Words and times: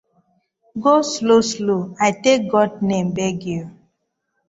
Go 0.81 0.95
slow 1.13 1.41
slow 1.51 1.81
I 2.05 2.09
tak 2.23 2.41
God 2.51 2.71
name 2.87 3.09
beg 3.17 3.37
yu. 3.53 3.61